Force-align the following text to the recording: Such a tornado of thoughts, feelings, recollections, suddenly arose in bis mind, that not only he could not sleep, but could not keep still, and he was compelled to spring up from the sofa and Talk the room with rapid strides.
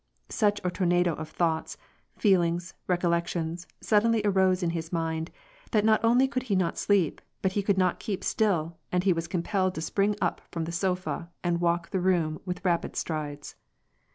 Such 0.29 0.59
a 0.63 0.71
tornado 0.71 1.13
of 1.13 1.29
thoughts, 1.29 1.77
feelings, 2.17 2.73
recollections, 2.87 3.67
suddenly 3.81 4.23
arose 4.25 4.63
in 4.63 4.71
bis 4.73 4.91
mind, 4.91 5.29
that 5.73 5.85
not 5.85 6.03
only 6.03 6.23
he 6.23 6.27
could 6.29 6.57
not 6.57 6.79
sleep, 6.79 7.21
but 7.43 7.53
could 7.53 7.77
not 7.77 7.99
keep 7.99 8.23
still, 8.23 8.79
and 8.91 9.03
he 9.03 9.13
was 9.13 9.27
compelled 9.27 9.75
to 9.75 9.81
spring 9.81 10.15
up 10.19 10.41
from 10.51 10.65
the 10.65 10.71
sofa 10.71 11.29
and 11.43 11.59
Talk 11.59 11.91
the 11.91 11.99
room 11.99 12.41
with 12.47 12.65
rapid 12.65 12.95
strides. 12.95 13.53